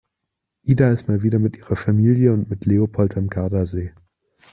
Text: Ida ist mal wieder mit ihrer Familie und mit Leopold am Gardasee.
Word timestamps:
Ida 0.63 0.89
ist 0.89 1.07
mal 1.07 1.21
wieder 1.21 1.37
mit 1.37 1.57
ihrer 1.57 1.75
Familie 1.75 2.33
und 2.33 2.49
mit 2.49 2.65
Leopold 2.65 3.15
am 3.17 3.27
Gardasee. 3.27 3.93